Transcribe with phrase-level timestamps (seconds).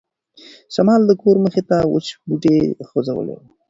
[0.73, 2.57] شمال د کور مخې ته وچ بوټي
[2.87, 3.45] خوځولي وو.